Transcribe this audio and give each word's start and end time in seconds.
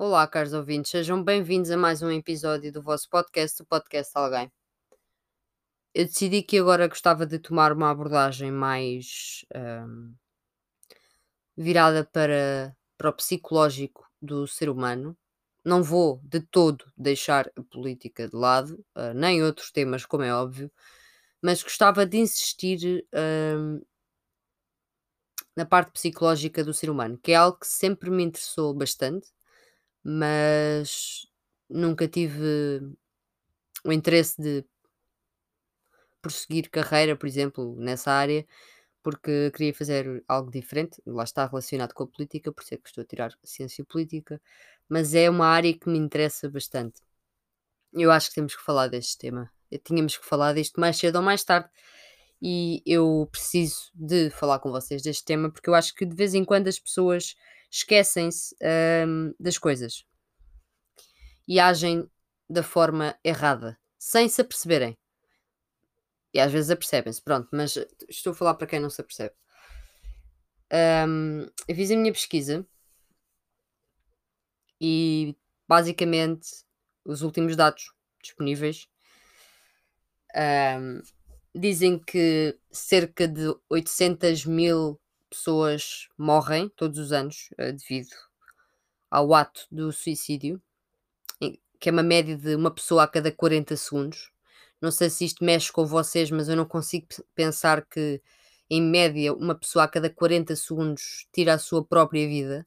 Olá, 0.00 0.24
caros 0.28 0.52
ouvintes, 0.52 0.92
sejam 0.92 1.24
bem-vindos 1.24 1.72
a 1.72 1.76
mais 1.76 2.02
um 2.02 2.10
episódio 2.12 2.72
do 2.72 2.80
vosso 2.80 3.10
podcast, 3.10 3.60
o 3.60 3.66
Podcast 3.66 4.12
Alguém. 4.14 4.48
Eu 5.92 6.04
decidi 6.04 6.40
que 6.40 6.56
agora 6.56 6.86
gostava 6.86 7.26
de 7.26 7.36
tomar 7.40 7.72
uma 7.72 7.90
abordagem 7.90 8.52
mais 8.52 9.44
ahm, 9.52 10.14
virada 11.56 12.04
para, 12.04 12.76
para 12.96 13.10
o 13.10 13.12
psicológico 13.12 14.08
do 14.22 14.46
ser 14.46 14.70
humano. 14.70 15.18
Não 15.64 15.82
vou 15.82 16.20
de 16.22 16.42
todo 16.42 16.84
deixar 16.96 17.50
a 17.56 17.62
política 17.64 18.28
de 18.28 18.36
lado, 18.36 18.86
ah, 18.94 19.12
nem 19.12 19.42
outros 19.42 19.72
temas, 19.72 20.06
como 20.06 20.22
é 20.22 20.32
óbvio, 20.32 20.70
mas 21.42 21.60
gostava 21.60 22.06
de 22.06 22.18
insistir 22.18 23.04
ahm, 23.12 23.80
na 25.56 25.66
parte 25.66 25.90
psicológica 25.90 26.62
do 26.62 26.72
ser 26.72 26.88
humano, 26.88 27.18
que 27.20 27.32
é 27.32 27.34
algo 27.34 27.58
que 27.58 27.66
sempre 27.66 28.10
me 28.10 28.22
interessou 28.22 28.72
bastante 28.72 29.28
mas 30.04 31.26
nunca 31.68 32.08
tive 32.08 32.80
o 33.84 33.92
interesse 33.92 34.40
de 34.40 34.64
prosseguir 36.20 36.70
carreira, 36.70 37.16
por 37.16 37.26
exemplo, 37.26 37.76
nessa 37.76 38.10
área, 38.12 38.46
porque 39.02 39.50
queria 39.52 39.74
fazer 39.74 40.24
algo 40.28 40.50
diferente. 40.50 41.00
Lá 41.06 41.24
está 41.24 41.46
relacionado 41.46 41.94
com 41.94 42.04
a 42.04 42.06
política, 42.06 42.52
por 42.52 42.62
isso 42.62 42.74
é 42.74 42.76
que 42.76 42.88
estou 42.88 43.02
a 43.02 43.06
tirar 43.06 43.32
ciência 43.44 43.84
política, 43.84 44.40
mas 44.88 45.14
é 45.14 45.30
uma 45.30 45.46
área 45.46 45.72
que 45.76 45.88
me 45.88 45.98
interessa 45.98 46.48
bastante. 46.50 47.00
Eu 47.92 48.10
acho 48.10 48.28
que 48.28 48.34
temos 48.34 48.54
que 48.56 48.62
falar 48.62 48.88
deste 48.88 49.18
tema. 49.18 49.50
Tínhamos 49.84 50.16
que 50.16 50.24
falar 50.24 50.54
disto 50.54 50.80
mais 50.80 50.96
cedo 50.96 51.16
ou 51.16 51.22
mais 51.22 51.44
tarde. 51.44 51.68
E 52.40 52.82
eu 52.86 53.28
preciso 53.32 53.90
de 53.94 54.30
falar 54.30 54.60
com 54.60 54.70
vocês 54.70 55.02
deste 55.02 55.24
tema 55.24 55.50
porque 55.50 55.68
eu 55.68 55.74
acho 55.74 55.94
que 55.94 56.06
de 56.06 56.14
vez 56.14 56.34
em 56.34 56.44
quando 56.44 56.68
as 56.68 56.78
pessoas 56.78 57.34
esquecem-se 57.70 58.54
hum, 59.06 59.34
das 59.38 59.58
coisas 59.58 60.04
e 61.46 61.58
agem 61.58 62.08
da 62.48 62.62
forma 62.62 63.18
errada, 63.24 63.78
sem 63.98 64.28
se 64.28 64.40
aperceberem. 64.40 64.96
E 66.32 66.38
às 66.38 66.52
vezes 66.52 66.70
apercebem-se, 66.70 67.22
pronto, 67.22 67.48
mas 67.52 67.76
estou 68.08 68.32
a 68.32 68.36
falar 68.36 68.54
para 68.54 68.66
quem 68.66 68.80
não 68.80 68.90
se 68.90 69.00
apercebe. 69.00 69.34
Hum, 70.70 71.46
eu 71.66 71.74
fiz 71.74 71.90
a 71.90 71.96
minha 71.96 72.12
pesquisa 72.12 72.66
e 74.78 75.34
basicamente 75.66 76.46
os 77.04 77.22
últimos 77.22 77.56
dados 77.56 77.94
disponíveis 78.22 78.86
hum, 80.36 81.00
dizem 81.54 81.98
que 81.98 82.58
cerca 82.70 83.26
de 83.26 83.54
800 83.70 84.44
mil 84.44 85.00
pessoas 85.28 86.08
morrem 86.16 86.68
todos 86.70 86.98
os 86.98 87.12
anos 87.12 87.50
uh, 87.52 87.72
devido 87.72 88.14
ao 89.10 89.34
ato 89.34 89.66
do 89.70 89.92
suicídio, 89.92 90.60
que 91.80 91.88
é 91.88 91.92
uma 91.92 92.02
média 92.02 92.36
de 92.36 92.54
uma 92.54 92.70
pessoa 92.70 93.04
a 93.04 93.08
cada 93.08 93.30
40 93.30 93.76
segundos. 93.76 94.30
Não 94.80 94.90
sei 94.90 95.10
se 95.10 95.24
isto 95.24 95.44
mexe 95.44 95.72
com 95.72 95.86
vocês, 95.86 96.30
mas 96.30 96.48
eu 96.48 96.56
não 96.56 96.64
consigo 96.64 97.06
pensar 97.34 97.84
que, 97.86 98.22
em 98.70 98.82
média, 98.82 99.32
uma 99.32 99.54
pessoa 99.54 99.84
a 99.84 99.88
cada 99.88 100.10
40 100.10 100.54
segundos 100.56 101.26
tira 101.32 101.54
a 101.54 101.58
sua 101.58 101.84
própria 101.84 102.26
vida. 102.26 102.66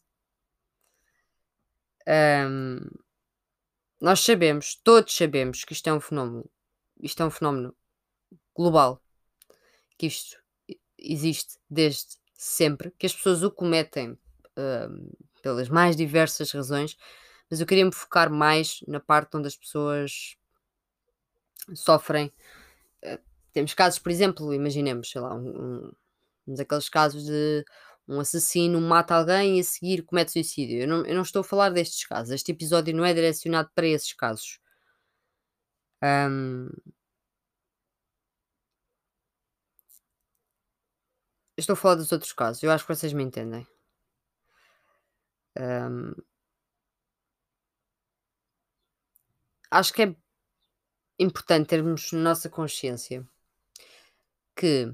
Um, 2.08 2.80
nós 4.00 4.20
sabemos, 4.22 4.76
todos 4.84 5.16
sabemos 5.16 5.64
que 5.64 5.74
isto 5.74 5.88
é 5.88 5.94
um 5.94 6.02
fenómeno, 6.02 6.50
isto 7.00 7.22
é 7.22 7.26
um 7.26 7.32
fenómeno 7.32 7.76
global, 8.56 9.02
que 9.98 10.08
isto 10.08 10.42
existe 10.98 11.60
desde 11.70 12.18
sempre, 12.42 12.92
que 12.98 13.06
as 13.06 13.14
pessoas 13.14 13.44
o 13.44 13.52
cometem 13.52 14.14
uh, 14.14 15.18
pelas 15.44 15.70
mais 15.70 15.96
diversas 15.96 16.52
razões, 16.52 16.98
mas 17.48 17.60
eu 17.60 17.68
queria 17.68 17.86
me 17.86 17.94
focar 17.94 18.32
mais 18.32 18.80
na 18.88 19.00
parte 19.00 19.38
onde 19.38 19.48
as 19.48 19.56
pessoas 19.56 20.36
sofrem. 21.76 22.34
Uh, 23.04 23.20
temos 23.54 23.76
casos, 23.76 24.00
por 24.00 24.12
exemplo, 24.12 24.52
imaginemos, 24.56 25.12
sei 25.12 25.22
lá, 25.22 25.36
um, 25.36 25.92
um, 26.48 26.56
daqueles 26.56 26.90
casos 26.90 27.26
de 27.26 27.64
um 28.08 28.20
assassino 28.20 28.82
mata 28.82 29.14
alguém 29.14 29.58
e 29.58 29.60
a 29.60 29.64
seguir 29.64 30.02
comete 30.02 30.32
suicídio. 30.32 30.82
Eu 30.82 30.88
não, 30.88 31.06
eu 31.06 31.14
não 31.14 31.22
estou 31.22 31.42
a 31.42 31.44
falar 31.44 31.70
destes 31.70 32.08
casos. 32.08 32.34
Este 32.34 32.52
episódio 32.52 32.96
não 32.96 33.06
é 33.06 33.14
direcionado 33.14 33.70
para 33.76 33.86
esses 33.86 34.14
casos. 34.14 34.60
Um, 36.04 36.70
estou 41.62 41.74
a 41.74 41.78
falar 41.78 41.96
dos 41.96 42.12
outros 42.12 42.34
casos, 42.34 42.62
eu 42.64 42.72
acho 42.72 42.86
que 42.86 42.94
vocês 42.94 43.14
me 43.14 43.24
entendem. 43.24 43.68
Um, 45.58 46.14
acho 49.70 49.94
que 49.94 50.04
é 50.04 50.16
importante 51.20 51.68
termos 51.68 52.12
nossa 52.12 52.50
consciência 52.50 53.26
que, 54.56 54.94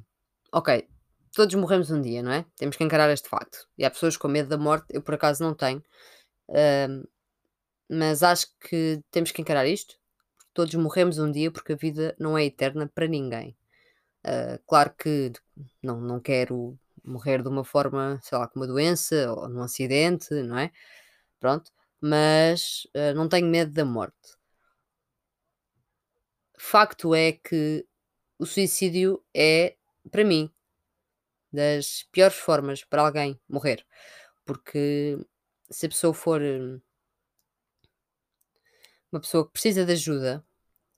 ok, 0.52 0.88
todos 1.34 1.56
morremos 1.56 1.92
um 1.92 2.02
dia, 2.02 2.24
não 2.24 2.32
é? 2.32 2.46
Temos 2.56 2.76
que 2.76 2.84
encarar 2.84 3.10
este 3.12 3.30
facto. 3.30 3.68
E 3.78 3.86
há 3.86 3.92
pessoas 3.92 4.18
com 4.18 4.28
medo 4.28 4.50
da 4.50 4.58
morte, 4.58 4.86
eu 4.90 5.02
por 5.02 5.16
acaso 5.16 5.44
não 5.44 5.54
tenho, 5.54 5.84
um, 6.50 7.04
mas 7.90 8.24
acho 8.24 8.48
que 8.60 9.02
temos 9.12 9.32
que 9.32 9.42
encarar 9.42 9.68
isto. 9.68 9.96
Todos 10.54 10.74
morremos 10.76 11.20
um 11.20 11.32
dia 11.32 11.52
porque 11.52 11.74
a 11.74 11.76
vida 11.76 12.16
não 12.20 12.38
é 12.38 12.46
eterna 12.46 12.88
para 12.88 13.08
ninguém. 13.08 13.56
Uh, 14.26 14.60
claro 14.66 14.94
que 14.98 15.32
não, 15.82 16.00
não 16.02 16.20
quero 16.20 16.78
morrer 17.04 17.42
de 17.42 17.50
uma 17.50 17.64
forma, 17.64 18.20
sei 18.24 18.38
lá, 18.38 18.48
com 18.48 18.60
uma 18.60 18.68
doença 18.68 19.32
ou 19.34 19.50
num 19.50 19.64
acidente, 19.64 20.34
não 20.44 20.58
é? 20.58 20.72
Pronto, 21.40 21.72
mas 22.02 22.88
uh, 22.96 23.14
não 23.16 23.30
tenho 23.30 23.48
medo 23.48 23.72
da 23.72 23.86
morte. 23.86 24.38
Facto 26.58 27.14
é 27.16 27.32
que 27.34 27.88
o 28.40 28.46
suicídio 28.46 29.24
é, 29.34 29.76
para 30.12 30.24
mim, 30.24 30.52
das 31.52 32.04
piores 32.12 32.38
formas 32.38 32.84
para 32.84 33.02
alguém 33.04 33.40
morrer, 33.48 33.86
porque 34.46 35.18
se 35.70 35.86
a 35.86 35.90
pessoa 35.90 36.14
for 36.14 36.42
hum, 36.42 36.82
uma 39.12 39.22
pessoa 39.22 39.46
que 39.46 39.54
precisa 39.54 39.86
de 39.86 39.94
ajuda 39.94 40.46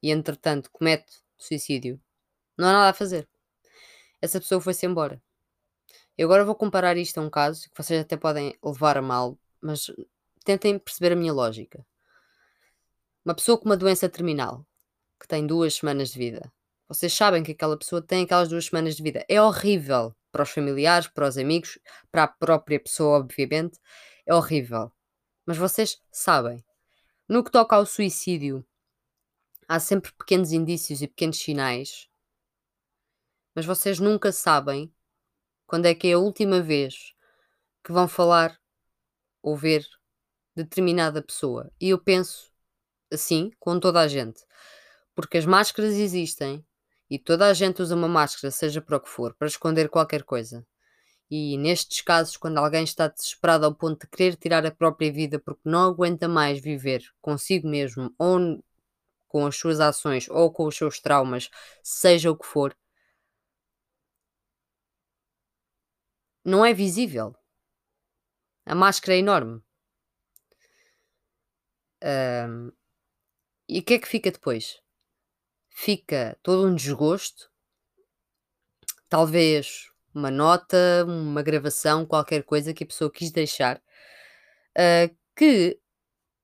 e 0.02 0.12
entretanto 0.12 0.72
comete 0.72 1.14
suicídio, 1.38 2.02
não 2.58 2.68
há 2.68 2.74
nada 2.74 2.90
a 2.90 2.94
fazer. 2.94 3.28
Essa 4.22 4.40
pessoa 4.40 4.60
foi-se 4.60 4.86
embora. 4.86 5.22
Eu 6.18 6.28
agora 6.28 6.44
vou 6.44 6.56
comparar 6.56 6.98
isto 6.98 7.18
a 7.18 7.24
um 7.24 7.30
caso 7.30 7.70
que 7.70 7.82
vocês 7.82 8.02
até 8.02 8.18
podem 8.18 8.58
levar 8.64 8.98
a 8.98 9.02
mal, 9.02 9.40
mas 9.62 9.90
tentem 10.44 10.78
perceber 10.78 11.14
a 11.14 11.16
minha 11.16 11.32
lógica. 11.32 11.86
Uma 13.24 13.34
pessoa 13.34 13.58
com 13.58 13.66
uma 13.66 13.78
doença 13.78 14.10
terminal, 14.10 14.66
que 15.20 15.28
tem 15.28 15.48
duas 15.48 15.76
semanas 15.76 16.12
de 16.12 16.20
vida. 16.20 16.52
Vocês 16.90 17.14
sabem 17.14 17.44
que 17.44 17.52
aquela 17.52 17.78
pessoa 17.78 18.02
tem 18.02 18.24
aquelas 18.24 18.50
duas 18.50 18.66
semanas 18.66 18.96
de 18.96 19.04
vida. 19.04 19.24
É 19.30 19.42
horrível 19.42 20.16
para 20.32 20.44
os 20.44 20.50
familiares, 20.50 21.08
para 21.08 21.28
os 21.28 21.38
amigos, 21.38 21.78
para 22.12 22.24
a 22.24 22.28
própria 22.28 22.80
pessoa, 22.80 23.20
obviamente. 23.20 23.80
É 24.26 24.34
horrível. 24.34 24.92
Mas 25.46 25.58
vocês 25.58 26.02
sabem. 26.12 26.64
No 27.28 27.44
que 27.44 27.52
toca 27.52 27.76
ao 27.76 27.86
suicídio, 27.86 28.66
há 29.68 29.80
sempre 29.80 30.12
pequenos 30.12 30.52
indícios 30.52 31.02
e 31.02 31.08
pequenos 31.08 31.38
sinais 31.38 32.09
mas 33.56 33.66
vocês 33.66 34.00
nunca 34.00 34.32
sabem 34.32 34.94
quando 35.66 35.86
é 35.86 35.96
que 35.96 36.08
é 36.08 36.14
a 36.14 36.20
última 36.20 36.62
vez 36.62 37.14
que 37.84 37.92
vão 37.92 38.08
falar 38.08 38.60
ou 39.42 39.56
ver 39.56 39.86
determinada 40.56 41.22
pessoa. 41.22 41.72
E 41.80 41.90
eu 41.90 42.00
penso 42.00 42.52
assim 43.12 43.52
com 43.60 43.80
toda 43.80 44.00
a 44.00 44.08
gente, 44.08 44.44
porque 45.16 45.38
as 45.38 45.46
máscaras 45.46 45.94
existem 45.94 46.66
e 47.10 47.18
toda 47.18 47.48
a 47.48 47.54
gente 47.54 47.82
usa 47.82 47.96
uma 47.96 48.08
máscara, 48.08 48.52
seja 48.52 48.82
para 48.82 48.98
o 48.98 49.00
que 49.00 49.10
for, 49.10 49.34
para 49.34 49.48
esconder 49.48 49.90
qualquer 49.90 50.24
coisa. 50.24 50.66
E 51.32 51.58
nestes 51.58 52.02
casos, 52.02 52.38
quando 52.38 52.58
alguém 52.58 52.84
está 52.84 53.08
desesperado 53.08 53.66
ao 53.66 53.74
ponto 53.74 54.02
de 54.02 54.08
querer 54.08 54.36
tirar 54.36 54.66
a 54.66 54.72
própria 54.72 55.12
vida 55.12 55.40
porque 55.40 55.62
não 55.64 55.90
aguenta 55.90 56.28
mais 56.28 56.60
viver 56.60 57.04
consigo 57.22 57.68
mesmo, 57.68 58.14
ou 58.18 58.64
com 59.28 59.46
as 59.46 59.56
suas 59.56 59.80
ações, 59.80 60.28
ou 60.30 60.52
com 60.52 60.66
os 60.66 60.76
seus 60.76 61.00
traumas, 61.00 61.50
seja 61.84 62.32
o 62.32 62.36
que 62.36 62.46
for, 62.46 62.76
não 66.44 66.66
é 66.66 66.74
visível. 66.74 67.36
A 68.66 68.76
máscara 68.76 69.16
é 69.16 69.20
enorme. 69.20 69.62
Um, 72.04 72.72
e 73.68 73.80
o 73.80 73.84
que 73.84 73.96
é 73.96 74.00
que 74.00 74.08
fica 74.08 74.32
depois? 74.32 74.82
Fica 75.70 76.38
todo 76.42 76.68
um 76.68 76.76
desgosto, 76.76 77.52
talvez 79.08 79.92
uma 80.14 80.32
nota, 80.32 81.06
uma 81.06 81.42
gravação, 81.42 82.06
qualquer 82.06 82.44
coisa 82.44 82.74
que 82.74 82.84
a 82.84 82.88
pessoa 82.88 83.12
quis 83.12 83.32
deixar, 83.32 83.82
uh, 84.78 85.16
que 85.36 85.80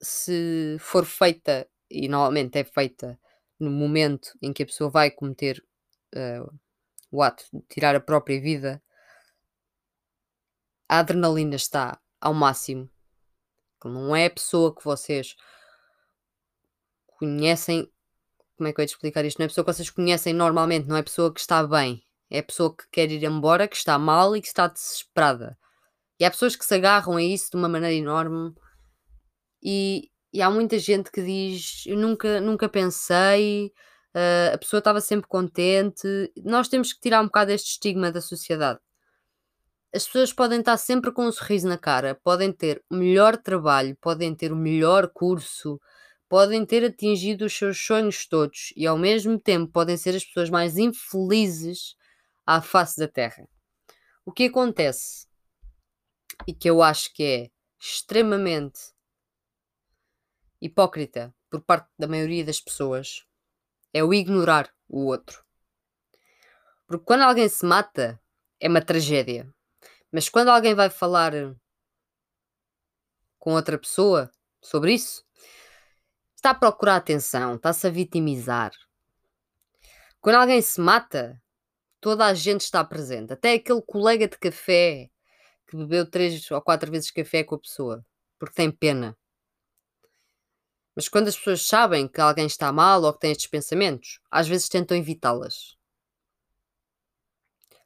se 0.01 0.77
for 0.79 1.05
feita, 1.05 1.67
e 1.89 2.07
normalmente 2.07 2.57
é 2.57 2.63
feita 2.63 3.19
no 3.59 3.71
momento 3.71 4.37
em 4.41 4.53
que 4.53 4.63
a 4.63 4.65
pessoa 4.65 4.89
vai 4.89 5.09
cometer 5.09 5.63
uh, 6.15 6.59
o 7.11 7.21
ato 7.21 7.45
de 7.51 7.61
tirar 7.69 7.95
a 7.95 7.99
própria 7.99 8.39
vida, 8.39 8.81
a 10.87 10.99
adrenalina 10.99 11.55
está 11.55 11.99
ao 12.19 12.33
máximo. 12.33 12.89
não 13.83 14.15
é 14.15 14.25
a 14.25 14.31
pessoa 14.31 14.75
que 14.75 14.83
vocês 14.83 15.35
conhecem. 17.05 17.91
Como 18.57 18.67
é 18.67 18.73
que 18.73 18.79
eu 18.79 18.83
ia 18.83 18.87
explicar 18.87 19.25
isto? 19.25 19.37
Não 19.39 19.43
é 19.43 19.47
a 19.47 19.49
pessoa 19.49 19.65
que 19.65 19.73
vocês 19.73 19.89
conhecem 19.89 20.33
normalmente, 20.33 20.87
não 20.87 20.95
é 20.95 21.01
a 21.01 21.03
pessoa 21.03 21.33
que 21.33 21.39
está 21.39 21.65
bem. 21.65 22.03
É 22.29 22.39
a 22.39 22.43
pessoa 22.43 22.75
que 22.75 22.85
quer 22.91 23.11
ir 23.11 23.23
embora, 23.23 23.67
que 23.67 23.75
está 23.75 23.99
mal 23.99 24.35
e 24.35 24.41
que 24.41 24.47
está 24.47 24.67
desesperada. 24.67 25.57
E 26.19 26.25
há 26.25 26.31
pessoas 26.31 26.55
que 26.55 26.65
se 26.65 26.73
agarram 26.73 27.17
a 27.17 27.23
isso 27.23 27.51
de 27.51 27.57
uma 27.57 27.69
maneira 27.69 27.93
enorme. 27.93 28.53
E, 29.61 30.09
e 30.33 30.41
há 30.41 30.49
muita 30.49 30.79
gente 30.79 31.11
que 31.11 31.21
diz: 31.21 31.83
Eu 31.85 31.97
nunca, 31.97 32.41
nunca 32.41 32.69
pensei, 32.69 33.73
uh, 34.15 34.53
a 34.53 34.57
pessoa 34.57 34.79
estava 34.79 35.01
sempre 35.01 35.27
contente. 35.27 36.07
Nós 36.43 36.67
temos 36.67 36.93
que 36.93 37.01
tirar 37.01 37.21
um 37.21 37.25
bocado 37.25 37.51
este 37.51 37.71
estigma 37.71 38.11
da 38.11 38.21
sociedade. 38.21 38.79
As 39.95 40.05
pessoas 40.05 40.33
podem 40.33 40.59
estar 40.59 40.75
sempre 40.75 41.09
com 41.09 41.25
um 41.25 41.31
sorriso 41.31 41.69
na 41.69 41.77
cara, 41.77 42.15
podem 42.15 42.51
ter 42.51 42.83
o 42.89 42.95
melhor 42.97 43.37
trabalho, 43.37 43.95
podem 44.01 44.35
ter 44.35 44.51
o 44.51 44.55
melhor 44.55 45.07
curso, 45.07 45.79
podem 46.27 46.65
ter 46.65 46.83
atingido 46.83 47.45
os 47.45 47.57
seus 47.57 47.79
sonhos 47.79 48.27
todos 48.27 48.73
e 48.75 48.85
ao 48.85 48.97
mesmo 48.97 49.39
tempo 49.39 49.71
podem 49.71 49.95
ser 49.95 50.13
as 50.13 50.25
pessoas 50.25 50.49
mais 50.49 50.77
infelizes 50.77 51.95
à 52.45 52.61
face 52.61 52.99
da 52.99 53.07
Terra. 53.07 53.47
O 54.25 54.33
que 54.33 54.47
acontece 54.47 55.29
e 56.45 56.53
que 56.53 56.69
eu 56.69 56.83
acho 56.83 57.13
que 57.13 57.23
é 57.23 57.51
extremamente 57.79 58.91
hipócrita 60.59 61.33
por 61.49 61.61
parte 61.61 61.87
da 61.97 62.05
maioria 62.05 62.43
das 62.43 62.59
pessoas 62.59 63.25
é 63.93 64.03
o 64.03 64.13
ignorar 64.13 64.69
o 64.89 65.05
outro. 65.05 65.41
Porque 66.85 67.05
quando 67.05 67.21
alguém 67.21 67.47
se 67.47 67.65
mata, 67.65 68.19
é 68.59 68.67
uma 68.67 68.81
tragédia. 68.81 69.54
Mas 70.15 70.29
quando 70.29 70.47
alguém 70.47 70.73
vai 70.73 70.89
falar 70.89 71.33
com 73.37 73.51
outra 73.51 73.77
pessoa 73.77 74.31
sobre 74.61 74.93
isso, 74.93 75.25
está 76.33 76.51
a 76.51 76.55
procurar 76.55 76.95
atenção, 76.95 77.55
está-se 77.55 77.85
a 77.85 77.89
vitimizar. 77.89 78.71
Quando 80.21 80.35
alguém 80.35 80.61
se 80.61 80.79
mata, 80.79 81.37
toda 81.99 82.25
a 82.25 82.33
gente 82.33 82.61
está 82.61 82.81
presente. 82.81 83.33
Até 83.33 83.55
aquele 83.55 83.81
colega 83.81 84.25
de 84.25 84.37
café 84.37 85.09
que 85.67 85.75
bebeu 85.75 86.09
três 86.09 86.49
ou 86.49 86.61
quatro 86.61 86.89
vezes 86.89 87.11
café 87.11 87.43
com 87.43 87.55
a 87.55 87.59
pessoa, 87.59 88.05
porque 88.39 88.55
tem 88.55 88.71
pena. 88.71 89.17
Mas 90.95 91.09
quando 91.09 91.27
as 91.27 91.35
pessoas 91.35 91.67
sabem 91.67 92.07
que 92.07 92.21
alguém 92.21 92.47
está 92.47 92.71
mal 92.71 93.03
ou 93.03 93.11
que 93.11 93.19
tem 93.19 93.31
estes 93.33 93.47
pensamentos, 93.47 94.21
às 94.31 94.47
vezes 94.47 94.69
tentam 94.69 94.95
evitá-las. 94.95 95.75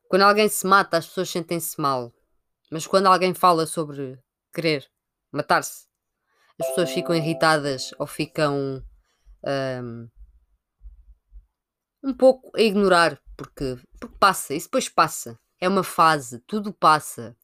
Quando 0.07 0.21
alguém 0.21 0.47
se 0.47 0.67
mata, 0.67 0.97
as 0.97 1.07
pessoas 1.07 1.31
sentem-se 1.31 1.81
mal. 1.81 2.13
Mas 2.69 2.85
quando 2.85 3.07
alguém 3.07 3.33
fala 3.33 3.65
sobre 3.65 4.19
querer 4.53 4.89
matar-se, 5.31 5.87
as 6.59 6.67
pessoas 6.67 6.91
ficam 6.91 7.15
irritadas 7.15 7.91
ou 7.97 8.05
ficam 8.05 8.83
um, 9.43 10.09
um 12.03 12.13
pouco 12.13 12.51
a 12.55 12.61
ignorar, 12.61 13.21
porque, 13.37 13.77
porque 13.99 14.17
passa, 14.17 14.53
isso 14.53 14.67
depois 14.67 14.89
passa. 14.89 15.39
É 15.59 15.67
uma 15.67 15.83
fase, 15.83 16.39
tudo 16.47 16.73
passa. 16.73 17.35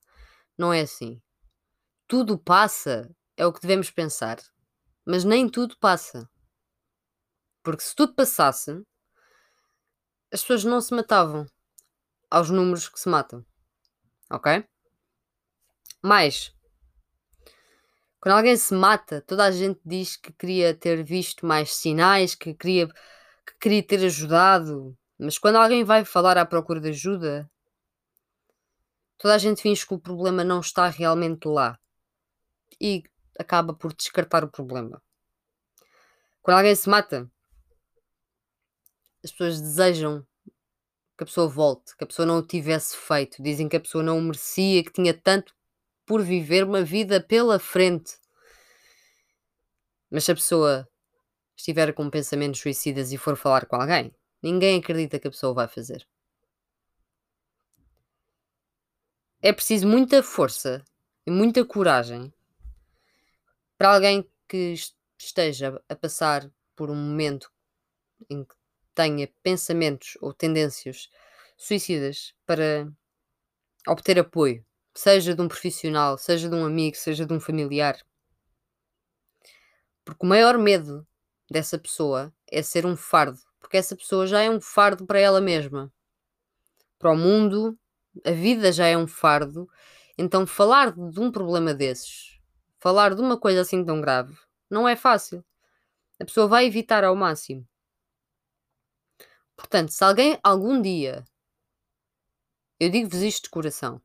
Não 0.57 0.71
é 0.71 0.81
assim. 0.81 1.21
Tudo 2.07 2.37
passa 2.37 3.09
é 3.35 3.45
o 3.45 3.51
que 3.51 3.61
devemos 3.61 3.89
pensar. 3.89 4.37
Mas 5.05 5.23
nem 5.23 5.49
tudo 5.49 5.77
passa. 5.77 6.29
Porque 7.63 7.83
se 7.83 7.95
tudo 7.95 8.13
passasse, 8.13 8.71
as 10.31 10.41
pessoas 10.41 10.63
não 10.63 10.79
se 10.81 10.93
matavam 10.93 11.45
aos 12.29 12.49
números 12.49 12.87
que 12.87 12.99
se 12.99 13.09
matam. 13.09 13.45
Ok? 14.29 14.67
Mais, 16.05 16.53
quando 18.19 18.35
alguém 18.35 18.55
se 18.55 18.75
mata, 18.75 19.21
toda 19.21 19.43
a 19.43 19.49
gente 19.51 19.79
diz 19.83 20.15
que 20.15 20.31
queria 20.31 20.71
ter 20.71 21.03
visto 21.03 21.47
mais 21.47 21.73
sinais, 21.73 22.35
que 22.35 22.53
queria, 22.53 22.87
que 22.87 23.57
queria 23.59 23.81
ter 23.81 24.05
ajudado. 24.05 24.95
Mas 25.17 25.39
quando 25.39 25.55
alguém 25.55 25.83
vai 25.83 26.05
falar 26.05 26.37
à 26.37 26.45
procura 26.45 26.79
de 26.79 26.89
ajuda, 26.89 27.49
toda 29.17 29.33
a 29.33 29.39
gente 29.39 29.63
finge 29.63 29.83
que 29.83 29.95
o 29.95 29.99
problema 29.99 30.43
não 30.43 30.59
está 30.59 30.89
realmente 30.89 31.47
lá. 31.47 31.79
E 32.79 33.01
acaba 33.39 33.73
por 33.73 33.91
descartar 33.91 34.43
o 34.43 34.51
problema. 34.51 35.01
Quando 36.43 36.57
alguém 36.57 36.75
se 36.75 36.87
mata, 36.87 37.27
as 39.23 39.31
pessoas 39.31 39.59
desejam 39.59 40.23
que 41.17 41.23
a 41.23 41.25
pessoa 41.25 41.47
volte, 41.47 41.97
que 41.97 42.03
a 42.03 42.07
pessoa 42.07 42.27
não 42.27 42.37
o 42.37 42.45
tivesse 42.45 42.95
feito. 42.95 43.41
Dizem 43.41 43.67
que 43.67 43.75
a 43.77 43.81
pessoa 43.81 44.03
não 44.03 44.19
o 44.19 44.21
merecia, 44.21 44.83
que 44.83 44.93
tinha 44.93 45.19
tanto 45.19 45.54
por 46.05 46.21
viver 46.21 46.63
uma 46.63 46.83
vida 46.83 47.21
pela 47.21 47.59
frente. 47.59 48.17
Mas 50.09 50.23
se 50.23 50.31
a 50.31 50.35
pessoa 50.35 50.87
estiver 51.55 51.93
com 51.93 52.09
pensamentos 52.09 52.59
suicidas 52.59 53.11
e 53.11 53.17
for 53.17 53.35
falar 53.35 53.65
com 53.65 53.75
alguém, 53.75 54.13
ninguém 54.41 54.79
acredita 54.79 55.19
que 55.19 55.27
a 55.27 55.31
pessoa 55.31 55.53
vai 55.53 55.67
fazer. 55.67 56.07
É 59.41 59.51
preciso 59.53 59.87
muita 59.87 60.23
força 60.23 60.83
e 61.25 61.31
muita 61.31 61.65
coragem 61.65 62.33
para 63.77 63.93
alguém 63.93 64.29
que 64.47 64.73
esteja 65.17 65.81
a 65.87 65.95
passar 65.95 66.49
por 66.75 66.89
um 66.89 66.95
momento 66.95 67.51
em 68.29 68.43
que 68.43 68.55
tenha 68.93 69.29
pensamentos 69.43 70.17
ou 70.21 70.33
tendências 70.33 71.09
suicidas 71.57 72.33
para 72.45 72.91
obter 73.87 74.17
apoio, 74.17 74.65
seja 74.95 75.35
de 75.35 75.41
um 75.41 75.47
profissional, 75.47 76.17
seja 76.17 76.49
de 76.49 76.55
um 76.55 76.65
amigo, 76.65 76.95
seja 76.95 77.25
de 77.25 77.33
um 77.33 77.39
familiar. 77.39 77.97
Porque 80.05 80.25
o 80.25 80.29
maior 80.29 80.57
medo 80.57 81.05
dessa 81.49 81.77
pessoa 81.77 82.33
é 82.49 82.61
ser 82.61 82.85
um 82.85 82.95
fardo, 82.95 83.39
porque 83.59 83.77
essa 83.77 83.95
pessoa 83.95 84.25
já 84.25 84.41
é 84.41 84.49
um 84.49 84.61
fardo 84.61 85.05
para 85.05 85.19
ela 85.19 85.41
mesma, 85.41 85.91
para 86.97 87.11
o 87.11 87.17
mundo, 87.17 87.77
a 88.23 88.31
vida 88.31 88.71
já 88.71 88.87
é 88.87 88.97
um 88.97 89.07
fardo. 89.07 89.69
Então, 90.17 90.47
falar 90.47 90.91
de 90.91 91.19
um 91.19 91.31
problema 91.31 91.73
desses, 91.73 92.39
falar 92.79 93.13
de 93.13 93.21
uma 93.21 93.37
coisa 93.37 93.61
assim 93.61 93.83
tão 93.83 93.99
grave, 93.99 94.35
não 94.69 94.87
é 94.87 94.95
fácil. 94.95 95.43
A 96.19 96.25
pessoa 96.25 96.47
vai 96.47 96.65
evitar 96.65 97.03
ao 97.03 97.15
máximo. 97.15 97.67
Portanto, 99.55 99.89
se 99.91 100.03
alguém 100.03 100.39
algum 100.41 100.81
dia, 100.81 101.25
eu 102.79 102.89
digo-vos 102.89 103.21
isto 103.21 103.43
de 103.43 103.49
coração, 103.49 104.01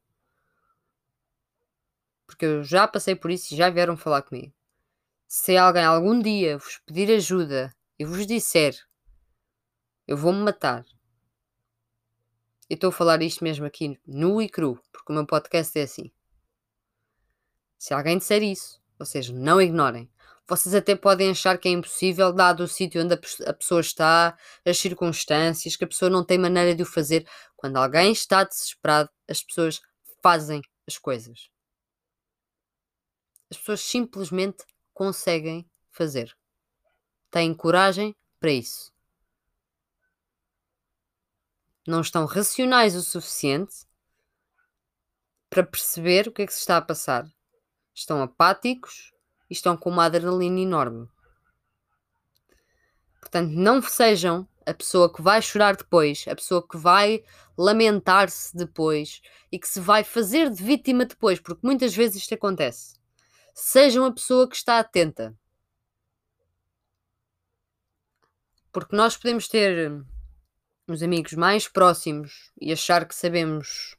porque 2.31 2.47
eu 2.47 2.63
já 2.63 2.87
passei 2.87 3.17
por 3.17 3.31
isso 3.31 3.53
e 3.53 3.57
já 3.57 3.69
vieram 3.69 3.97
falar 3.97 4.23
comigo. 4.23 4.53
Se 5.27 5.57
alguém 5.57 5.85
algum 5.85 6.21
dia 6.21 6.57
vos 6.57 6.81
pedir 6.87 7.11
ajuda 7.11 7.75
e 7.99 8.05
vos 8.05 8.27
disser 8.27 8.75
eu 10.07 10.17
vou-me 10.17 10.41
matar, 10.41 10.85
eu 12.69 12.75
estou 12.75 12.89
a 12.89 12.93
falar 12.93 13.23
isto 13.23 13.45
mesmo 13.45 13.65
aqui 13.65 13.97
nu 14.05 14.43
e 14.43 14.49
cru, 14.49 14.81
porque 14.93 15.13
o 15.13 15.15
meu 15.15 15.25
podcast 15.25 15.79
é 15.79 15.83
assim. 15.83 16.11
Se 17.79 17.95
alguém 17.95 18.19
disser 18.19 18.43
isso, 18.43 18.81
vocês 18.99 19.29
não 19.29 19.61
ignorem. 19.61 20.11
Vocês 20.49 20.75
até 20.75 20.97
podem 20.97 21.31
achar 21.31 21.59
que 21.59 21.69
é 21.69 21.71
impossível, 21.71 22.33
dado 22.33 22.65
o 22.65 22.69
sítio 22.69 23.05
onde 23.05 23.15
a 23.15 23.53
pessoa 23.53 23.81
está, 23.81 24.37
as 24.67 24.79
circunstâncias, 24.79 25.77
que 25.77 25.85
a 25.85 25.89
pessoa 25.89 26.11
não 26.11 26.25
tem 26.25 26.39
maneira 26.39 26.75
de 26.75 26.83
o 26.83 26.87
fazer. 26.87 27.25
Quando 27.57 27.77
alguém 27.77 28.11
está 28.11 28.43
desesperado, 28.43 29.09
as 29.29 29.45
pessoas 29.45 29.81
fazem 30.21 30.61
as 30.89 30.99
coisas. 30.99 31.49
As 33.51 33.59
pessoas 33.59 33.81
simplesmente 33.81 34.65
conseguem 34.95 35.69
fazer. 35.91 36.37
Têm 37.31 37.53
coragem 37.53 38.15
para 38.39 38.53
isso. 38.53 38.93
Não 41.87 42.01
estão 42.01 42.27
racionais 42.27 42.95
o 42.95 43.03
suficiente 43.03 43.87
para 45.49 45.65
perceber 45.65 46.29
o 46.29 46.33
que 46.33 46.43
é 46.43 46.47
que 46.47 46.53
se 46.53 46.61
está 46.61 46.77
a 46.77 46.83
passar. 46.83 47.29
Estão 47.93 48.23
apáticos 48.23 49.13
e 49.49 49.53
estão 49.53 49.77
com 49.77 49.91
uma 49.91 50.05
adrenalina 50.05 50.61
enorme. 50.61 51.09
Portanto, 53.21 53.51
não 53.51 53.83
sejam 53.83 54.49
a 54.65 54.73
pessoa 54.73 55.13
que 55.13 55.21
vai 55.21 55.43
chorar 55.43 55.77
depois, 55.77 56.25
a 56.29 56.37
pessoa 56.37 56.67
que 56.67 56.77
vai 56.77 57.25
lamentar-se 57.59 58.57
depois 58.57 59.21
e 59.51 59.59
que 59.59 59.69
se 59.69 59.81
vai 59.81 60.05
fazer 60.05 60.51
de 60.51 60.63
vítima 60.63 61.05
depois, 61.05 61.41
porque 61.41 61.67
muitas 61.67 61.95
vezes 61.95 62.23
isto 62.23 62.35
acontece. 62.35 63.00
Sejam 63.63 64.07
a 64.07 64.13
pessoa 64.13 64.49
que 64.49 64.57
está 64.57 64.79
atenta. 64.79 65.39
Porque 68.73 68.97
nós 68.97 69.19
podemos 69.19 69.47
ter 69.49 70.03
uns 70.89 71.03
amigos 71.03 71.35
mais 71.35 71.69
próximos 71.69 72.51
e 72.59 72.73
achar 72.73 73.07
que 73.07 73.15
sabemos 73.15 73.97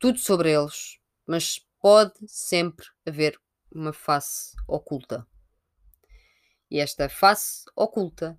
tudo 0.00 0.18
sobre 0.18 0.50
eles, 0.50 0.98
mas 1.24 1.64
pode 1.78 2.12
sempre 2.26 2.84
haver 3.06 3.40
uma 3.70 3.92
face 3.92 4.56
oculta. 4.66 5.24
E 6.68 6.80
esta 6.80 7.08
face 7.08 7.64
oculta 7.76 8.36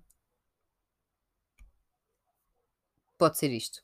pode 3.16 3.38
ser 3.38 3.50
isto. 3.50 3.82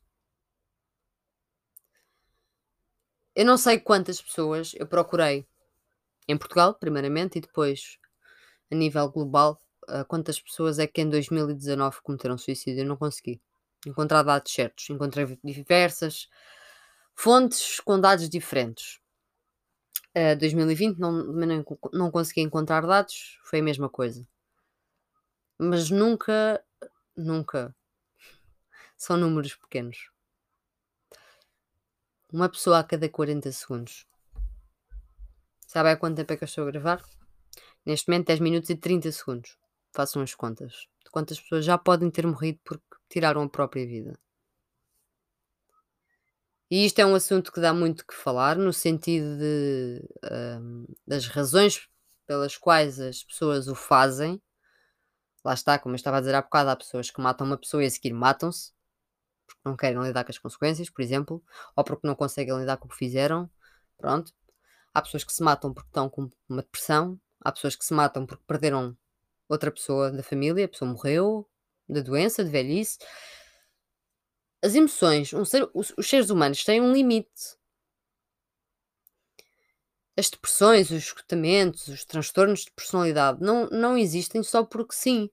Eu 3.34 3.46
não 3.46 3.56
sei 3.56 3.80
quantas 3.80 4.20
pessoas 4.20 4.74
eu 4.74 4.86
procurei 4.86 5.48
Em 6.30 6.38
Portugal, 6.38 6.74
primeiramente, 6.74 7.38
e 7.38 7.40
depois 7.40 7.98
a 8.70 8.74
nível 8.76 9.10
global, 9.10 9.58
quantas 10.06 10.40
pessoas 10.40 10.78
é 10.78 10.86
que 10.86 11.00
em 11.00 11.10
2019 11.10 12.00
cometeram 12.02 12.38
suicídio? 12.38 12.82
Eu 12.82 12.86
não 12.86 12.96
consegui 12.96 13.42
encontrar 13.84 14.22
dados 14.22 14.52
certos. 14.52 14.88
Encontrei 14.90 15.36
diversas 15.42 16.28
fontes 17.16 17.80
com 17.80 17.98
dados 17.98 18.28
diferentes. 18.28 19.00
Uh, 20.16 20.38
2020 20.38 20.98
não, 20.98 21.10
não, 21.10 21.64
não 21.92 22.10
consegui 22.12 22.42
encontrar 22.42 22.86
dados, 22.86 23.40
foi 23.42 23.58
a 23.58 23.62
mesma 23.62 23.88
coisa. 23.88 24.24
Mas 25.58 25.90
nunca, 25.90 26.64
nunca. 27.16 27.74
São 28.96 29.16
números 29.16 29.56
pequenos. 29.56 30.10
Uma 32.32 32.48
pessoa 32.48 32.78
a 32.78 32.84
cada 32.84 33.08
40 33.08 33.50
segundos. 33.50 34.06
Sabe 35.72 35.88
há 35.88 35.96
quanto 35.96 36.16
tempo 36.16 36.32
é 36.32 36.36
que 36.36 36.42
eu 36.42 36.46
estou 36.46 36.66
a 36.66 36.70
gravar? 36.72 37.00
Neste 37.86 38.08
momento, 38.08 38.26
10 38.26 38.40
minutos 38.40 38.70
e 38.70 38.74
30 38.74 39.12
segundos. 39.12 39.56
Façam 39.92 40.20
as 40.20 40.34
contas. 40.34 40.88
De 41.04 41.10
quantas 41.12 41.38
pessoas 41.40 41.64
já 41.64 41.78
podem 41.78 42.10
ter 42.10 42.26
morrido 42.26 42.58
porque 42.64 42.82
tiraram 43.08 43.40
a 43.42 43.48
própria 43.48 43.86
vida. 43.86 44.18
E 46.68 46.84
isto 46.84 46.98
é 46.98 47.06
um 47.06 47.14
assunto 47.14 47.52
que 47.52 47.60
dá 47.60 47.72
muito 47.72 48.04
que 48.04 48.14
falar, 48.14 48.56
no 48.56 48.72
sentido 48.72 49.38
de, 49.38 50.02
um, 50.60 50.86
das 51.06 51.28
razões 51.28 51.88
pelas 52.26 52.56
quais 52.56 52.98
as 52.98 53.22
pessoas 53.22 53.68
o 53.68 53.76
fazem. 53.76 54.42
Lá 55.44 55.54
está, 55.54 55.78
como 55.78 55.94
eu 55.94 55.96
estava 55.96 56.16
a 56.16 56.20
dizer 56.20 56.34
há 56.34 56.42
bocado, 56.42 56.70
há 56.70 56.74
pessoas 56.74 57.12
que 57.12 57.20
matam 57.20 57.46
uma 57.46 57.56
pessoa 57.56 57.84
e 57.84 57.86
a 57.86 57.90
seguir 57.90 58.12
matam-se, 58.12 58.72
porque 59.46 59.60
não 59.64 59.76
querem 59.76 60.02
lidar 60.02 60.24
com 60.24 60.32
as 60.32 60.38
consequências, 60.38 60.90
por 60.90 61.00
exemplo, 61.00 61.40
ou 61.76 61.84
porque 61.84 62.08
não 62.08 62.16
conseguem 62.16 62.58
lidar 62.58 62.76
com 62.76 62.86
o 62.86 62.90
que 62.90 62.96
fizeram. 62.96 63.48
Pronto. 63.96 64.32
Há 64.92 65.02
pessoas 65.02 65.24
que 65.24 65.32
se 65.32 65.42
matam 65.42 65.72
porque 65.72 65.88
estão 65.88 66.08
com 66.08 66.30
uma 66.48 66.62
depressão, 66.62 67.20
há 67.40 67.52
pessoas 67.52 67.76
que 67.76 67.84
se 67.84 67.94
matam 67.94 68.26
porque 68.26 68.44
perderam 68.46 68.96
outra 69.48 69.70
pessoa 69.70 70.10
da 70.10 70.22
família, 70.22 70.64
a 70.64 70.68
pessoa 70.68 70.90
morreu, 70.90 71.48
da 71.88 72.00
doença, 72.00 72.44
de 72.44 72.50
velhice. 72.50 72.98
As 74.62 74.74
emoções, 74.74 75.32
um 75.32 75.44
ser, 75.44 75.68
os, 75.74 75.92
os 75.96 76.08
seres 76.08 76.30
humanos 76.30 76.64
têm 76.64 76.80
um 76.80 76.92
limite. 76.92 77.56
As 80.16 80.28
depressões, 80.28 80.90
os 80.90 81.04
esgotamentos, 81.04 81.88
os 81.88 82.04
transtornos 82.04 82.64
de 82.64 82.70
personalidade 82.72 83.40
não, 83.40 83.68
não 83.70 83.96
existem 83.96 84.42
só 84.42 84.62
porque 84.64 84.94
sim. 84.94 85.30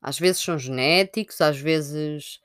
Às 0.00 0.18
vezes 0.18 0.42
são 0.42 0.58
genéticos, 0.58 1.40
às 1.40 1.58
vezes 1.58 2.40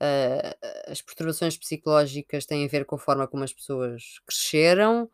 uh, 0.00 0.90
as 0.90 1.02
perturbações 1.02 1.56
psicológicas 1.56 2.46
têm 2.46 2.64
a 2.64 2.68
ver 2.68 2.84
com 2.84 2.96
a 2.96 2.98
forma 2.98 3.26
como 3.26 3.44
as 3.44 3.52
pessoas 3.52 4.20
cresceram, 4.26 5.10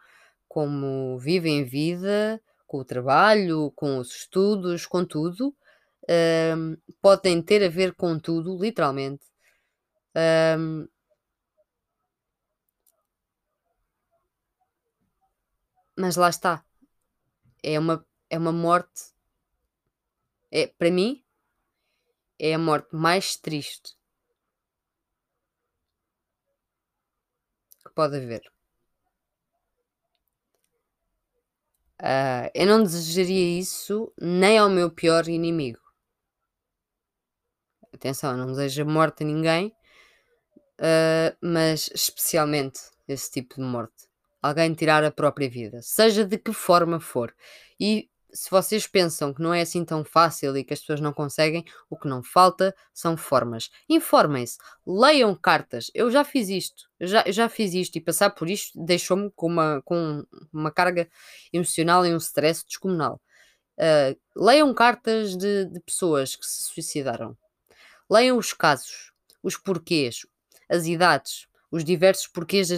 como 0.53 1.19
vivem 1.19 1.63
a 1.63 1.65
vida, 1.65 2.43
com 2.67 2.77
o 2.77 2.85
trabalho, 2.85 3.73
com 3.75 3.97
os 3.97 4.15
estudos, 4.15 4.85
com 4.85 5.03
tudo. 5.03 5.57
Um, 6.07 6.77
podem 7.01 7.41
ter 7.41 7.65
a 7.65 7.71
ver 7.71 7.95
com 7.95 8.19
tudo, 8.19 8.59
literalmente. 8.59 9.25
Um, 10.15 10.87
mas 15.97 16.17
lá 16.17 16.29
está. 16.29 16.63
É 17.63 17.79
uma, 17.79 18.05
é 18.29 18.37
uma 18.37 18.53
morte. 18.53 19.15
É, 20.51 20.67
para 20.67 20.91
mim, 20.91 21.25
é 22.39 22.53
a 22.53 22.59
morte 22.59 22.95
mais 22.95 23.37
triste 23.37 23.97
que 27.83 27.91
pode 27.95 28.17
haver. 28.19 28.52
Uh, 32.03 32.51
eu 32.53 32.67
não 32.67 32.83
desejaria 32.83 33.61
isso 33.61 34.13
nem 34.21 34.59
ao 34.59 34.69
meu 34.69 34.91
pior 34.91 35.29
inimigo. 35.29 35.79
Atenção, 37.95 38.37
não 38.37 38.49
desejo 38.49 38.85
morte 38.85 39.23
a 39.23 39.27
ninguém, 39.27 39.73
uh, 40.81 41.37
mas 41.41 41.89
especialmente 41.95 42.81
esse 43.07 43.31
tipo 43.31 43.55
de 43.55 43.61
morte. 43.61 44.09
Alguém 44.43 44.75
tirar 44.75 45.05
a 45.05 45.13
própria 45.13 45.49
vida, 45.49 45.81
seja 45.81 46.25
de 46.25 46.37
que 46.39 46.53
forma 46.53 46.99
for. 46.99 47.33
E 47.79 48.11
se 48.33 48.51
vocês 48.51 48.87
pensam 48.87 49.33
que 49.33 49.43
não 49.43 49.53
é 49.53 49.61
assim 49.61 49.85
tão 49.85 50.05
fácil 50.05 50.57
e 50.57 50.65
que 50.65 50.73
as 50.73 50.81
pessoas 50.81 51.01
não 51.01 51.13
conseguem, 51.13 51.65
o 51.91 51.97
que 51.97 52.09
não 52.09 52.23
falta 52.23 52.75
são 52.93 53.17
formas. 53.17 53.71
Informem-se, 53.89 54.59
leiam 54.87 55.35
cartas. 55.35 55.91
Eu 55.95 56.11
já 56.11 56.25
fiz 56.25 56.49
isto, 56.49 56.89
já, 57.01 57.25
já 57.29 57.49
fiz 57.49 57.75
isto 57.75 57.97
e 57.97 58.01
passar 58.01 58.31
por 58.31 58.49
isto 58.49 58.83
deixou-me 58.83 59.31
com 59.37 59.47
uma, 59.47 59.83
com 59.85 60.25
uma 60.53 60.71
carga 60.71 61.09
emocional 61.53 62.07
e 62.07 62.15
um 62.15 62.17
stress 62.17 62.65
descomunal. 62.67 63.21
Uh, 63.79 64.19
leiam 64.37 64.73
cartas 64.73 65.37
de, 65.37 65.67
de 65.67 65.81
pessoas 65.81 66.35
que 66.35 66.47
se 66.47 66.63
suicidaram. 66.63 67.37
Leiam 68.11 68.39
os 68.39 68.53
casos, 68.53 69.13
os 69.43 69.57
porquês, 69.57 70.27
as 70.69 70.87
idades, 70.87 71.47
os 71.71 71.85
diversos 71.85 72.27
porquês 72.29 72.69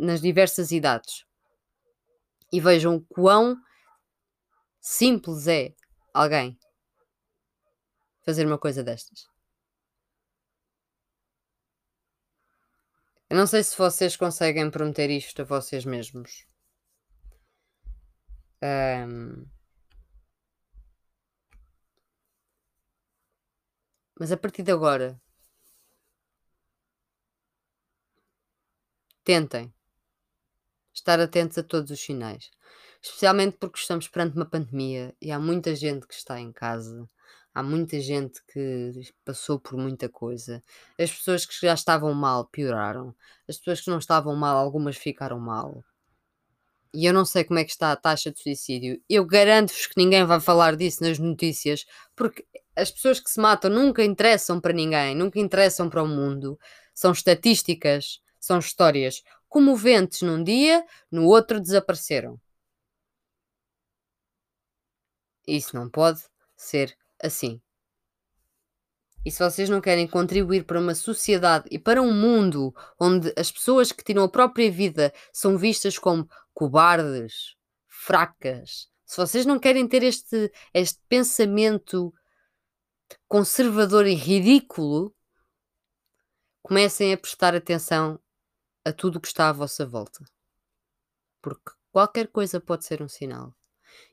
nas 0.00 0.20
diversas 0.20 0.70
idades. 0.70 1.24
E 2.52 2.60
vejam 2.60 3.04
quão 3.08 3.56
simples 4.84 5.48
é 5.48 5.74
alguém 6.12 6.58
fazer 8.22 8.46
uma 8.46 8.58
coisa 8.58 8.84
destas. 8.84 9.26
Eu 13.30 13.38
não 13.38 13.46
sei 13.46 13.62
se 13.64 13.76
vocês 13.78 14.14
conseguem 14.14 14.70
prometer 14.70 15.08
isto 15.08 15.40
a 15.40 15.44
vocês 15.44 15.86
mesmos. 15.86 16.46
Um, 18.62 19.46
mas 24.18 24.30
a 24.30 24.36
partir 24.36 24.62
de 24.62 24.72
agora, 24.72 25.20
tentem 29.24 29.72
estar 30.92 31.18
atentos 31.20 31.56
a 31.58 31.62
todos 31.62 31.90
os 31.90 32.00
sinais 32.00 32.50
especialmente 33.04 33.58
porque 33.58 33.78
estamos 33.78 34.08
perante 34.08 34.34
uma 34.34 34.46
pandemia 34.46 35.14
e 35.20 35.30
há 35.30 35.38
muita 35.38 35.76
gente 35.76 36.06
que 36.06 36.14
está 36.14 36.40
em 36.40 36.50
casa, 36.50 37.06
há 37.54 37.62
muita 37.62 38.00
gente 38.00 38.42
que 38.46 38.92
passou 39.22 39.60
por 39.60 39.76
muita 39.76 40.08
coisa. 40.08 40.62
As 40.98 41.12
pessoas 41.12 41.44
que 41.44 41.54
já 41.60 41.74
estavam 41.74 42.14
mal 42.14 42.46
pioraram, 42.46 43.14
as 43.46 43.58
pessoas 43.58 43.82
que 43.82 43.90
não 43.90 43.98
estavam 43.98 44.34
mal, 44.34 44.56
algumas 44.56 44.96
ficaram 44.96 45.38
mal. 45.38 45.84
E 46.94 47.04
eu 47.04 47.12
não 47.12 47.26
sei 47.26 47.44
como 47.44 47.58
é 47.58 47.64
que 47.64 47.72
está 47.72 47.92
a 47.92 47.96
taxa 47.96 48.32
de 48.32 48.40
suicídio. 48.40 48.98
Eu 49.08 49.26
garanto-vos 49.26 49.86
que 49.86 49.98
ninguém 49.98 50.24
vai 50.24 50.40
falar 50.40 50.74
disso 50.74 51.02
nas 51.02 51.18
notícias, 51.18 51.84
porque 52.16 52.46
as 52.74 52.90
pessoas 52.90 53.20
que 53.20 53.28
se 53.30 53.38
matam 53.38 53.70
nunca 53.70 54.02
interessam 54.02 54.58
para 54.60 54.72
ninguém, 54.72 55.14
nunca 55.14 55.38
interessam 55.38 55.90
para 55.90 56.02
o 56.02 56.08
mundo. 56.08 56.58
São 56.94 57.12
estatísticas, 57.12 58.20
são 58.40 58.58
histórias 58.58 59.22
comoventes 59.46 60.22
num 60.22 60.42
dia, 60.42 60.84
no 61.10 61.26
outro 61.26 61.60
desapareceram. 61.60 62.40
Isso 65.46 65.76
não 65.76 65.88
pode 65.88 66.22
ser 66.56 66.96
assim. 67.22 67.60
E 69.24 69.30
se 69.30 69.42
vocês 69.42 69.70
não 69.70 69.80
querem 69.80 70.06
contribuir 70.06 70.64
para 70.64 70.78
uma 70.78 70.94
sociedade 70.94 71.66
e 71.70 71.78
para 71.78 72.02
um 72.02 72.12
mundo 72.12 72.74
onde 73.00 73.32
as 73.36 73.50
pessoas 73.50 73.90
que 73.90 74.04
tiram 74.04 74.22
a 74.22 74.28
própria 74.28 74.70
vida 74.70 75.12
são 75.32 75.56
vistas 75.56 75.98
como 75.98 76.28
cobardes, 76.52 77.56
fracas, 77.88 78.90
se 79.06 79.16
vocês 79.16 79.46
não 79.46 79.58
querem 79.58 79.88
ter 79.88 80.02
este, 80.02 80.52
este 80.74 81.00
pensamento 81.08 82.12
conservador 83.28 84.06
e 84.06 84.14
ridículo, 84.14 85.14
comecem 86.62 87.12
a 87.12 87.18
prestar 87.18 87.54
atenção 87.54 88.18
a 88.84 88.92
tudo 88.92 89.16
o 89.16 89.20
que 89.20 89.28
está 89.28 89.48
à 89.48 89.52
vossa 89.52 89.86
volta. 89.86 90.24
Porque 91.40 91.70
qualquer 91.92 92.28
coisa 92.28 92.60
pode 92.60 92.84
ser 92.84 93.02
um 93.02 93.08
sinal. 93.08 93.54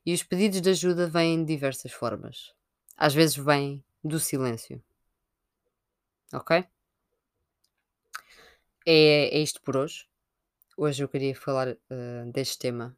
E 0.06 0.14
os 0.14 0.24
pedidos 0.24 0.62
de 0.62 0.70
ajuda 0.70 1.08
vêm 1.08 1.44
de 1.44 1.54
diversas 1.54 1.92
formas. 1.92 2.54
Às 2.98 3.14
vezes 3.14 3.36
vêm 3.36 3.84
do 4.04 4.20
silêncio. 4.20 4.84
Ok? 6.34 6.66
É, 8.86 9.38
é 9.38 9.40
isto 9.40 9.62
por 9.62 9.78
hoje. 9.78 10.08
Hoje 10.78 11.04
eu 11.04 11.10
queria 11.10 11.36
falar 11.36 11.70
uh, 11.70 12.32
deste 12.32 12.58
tema 12.58 12.98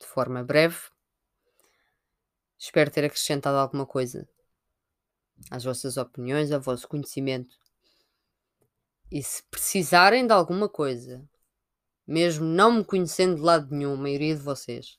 de 0.00 0.06
forma 0.06 0.42
breve. 0.42 0.78
Espero 2.58 2.90
ter 2.90 3.04
acrescentado 3.04 3.58
alguma 3.58 3.84
coisa 3.84 4.28
às 5.50 5.64
vossas 5.64 5.96
opiniões, 5.96 6.52
ao 6.52 6.60
vosso 6.60 6.88
conhecimento. 6.88 7.58
E 9.10 9.22
se 9.22 9.42
precisarem 9.44 10.26
de 10.26 10.32
alguma 10.32 10.68
coisa, 10.68 11.22
mesmo 12.06 12.44
não 12.44 12.72
me 12.72 12.84
conhecendo 12.84 13.36
de 13.36 13.42
lado 13.42 13.74
nenhum, 13.74 13.94
a 13.94 13.96
maioria 13.96 14.34
de 14.34 14.42
vocês, 14.42 14.98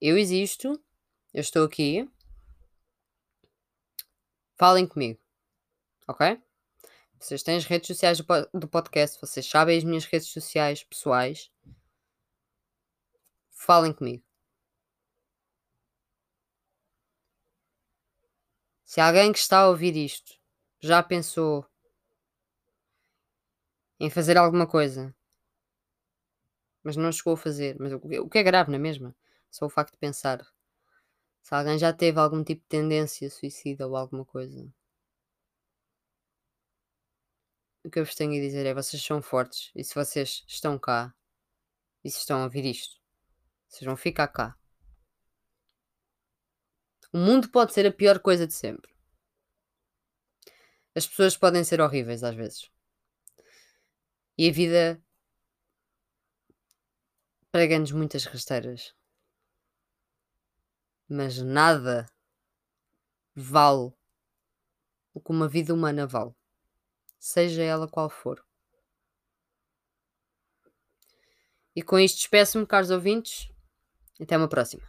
eu 0.00 0.16
existo, 0.16 0.80
eu 1.34 1.40
estou 1.40 1.64
aqui. 1.64 2.08
Falem 4.56 4.86
comigo, 4.86 5.20
ok? 6.06 6.40
Vocês 7.18 7.42
têm 7.42 7.56
as 7.56 7.64
redes 7.64 7.88
sociais 7.88 8.18
do 8.54 8.68
podcast, 8.68 9.20
vocês 9.20 9.46
sabem 9.46 9.76
as 9.78 9.84
minhas 9.84 10.04
redes 10.04 10.28
sociais 10.28 10.84
pessoais. 10.84 11.50
falem 13.50 13.92
comigo. 13.92 14.24
Se 18.84 19.00
alguém 19.00 19.32
que 19.32 19.38
está 19.38 19.60
a 19.60 19.68
ouvir 19.68 19.96
isto 19.96 20.38
já 20.80 21.02
pensou 21.02 21.66
em 24.00 24.08
fazer 24.08 24.36
alguma 24.36 24.66
coisa, 24.66 25.14
mas 26.82 26.96
não 26.96 27.12
chegou 27.12 27.34
a 27.34 27.36
fazer, 27.36 27.76
mas 27.78 27.92
o 27.92 28.28
que 28.30 28.38
é 28.38 28.42
grave, 28.42 28.70
não 28.70 28.76
é 28.76 28.78
mesmo? 28.78 29.14
Só 29.50 29.66
o 29.66 29.70
facto 29.70 29.92
de 29.92 29.98
pensar. 29.98 30.46
Se 31.42 31.54
alguém 31.54 31.78
já 31.78 31.92
teve 31.92 32.18
algum 32.18 32.44
tipo 32.44 32.62
de 32.62 32.68
tendência 32.68 33.30
suicida 33.30 33.86
ou 33.86 33.96
alguma 33.96 34.24
coisa. 34.24 34.70
O 37.84 37.90
que 37.90 37.98
eu 37.98 38.04
vos 38.04 38.14
tenho 38.14 38.32
a 38.32 38.44
dizer 38.46 38.66
é: 38.66 38.74
vocês 38.74 39.02
são 39.02 39.22
fortes, 39.22 39.70
e 39.74 39.82
se 39.82 39.94
vocês 39.94 40.44
estão 40.46 40.78
cá, 40.78 41.14
e 42.04 42.10
se 42.10 42.18
estão 42.18 42.40
a 42.40 42.44
ouvir 42.44 42.64
isto, 42.64 43.00
vocês 43.68 43.86
vão 43.86 43.96
ficar 43.96 44.28
cá. 44.28 44.58
O 47.12 47.18
mundo 47.18 47.48
pode 47.50 47.72
ser 47.72 47.86
a 47.86 47.92
pior 47.92 48.18
coisa 48.20 48.46
de 48.46 48.52
sempre. 48.52 48.92
As 50.94 51.06
pessoas 51.06 51.36
podem 51.36 51.64
ser 51.64 51.80
horríveis 51.80 52.22
às 52.22 52.34
vezes. 52.34 52.70
E 54.36 54.48
a 54.48 54.52
vida 54.52 55.02
prega-nos 57.50 57.92
muitas 57.92 58.24
rasteiras. 58.24 58.97
Mas 61.08 61.38
nada 61.38 62.06
vale 63.34 63.92
o 65.14 65.20
que 65.20 65.30
uma 65.30 65.48
vida 65.48 65.72
humana 65.72 66.06
vale, 66.06 66.34
seja 67.18 67.62
ela 67.62 67.88
qual 67.88 68.10
for. 68.10 68.44
E 71.74 71.82
com 71.82 71.98
isto 71.98 72.16
despeço-me, 72.16 72.66
caros 72.66 72.90
ouvintes. 72.90 73.50
Até 74.20 74.36
uma 74.36 74.48
próxima. 74.48 74.82